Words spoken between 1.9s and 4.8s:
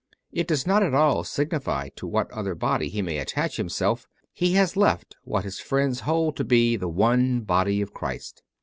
what other body he may attach himself: he has